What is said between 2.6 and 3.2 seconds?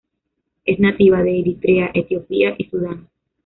Sudán.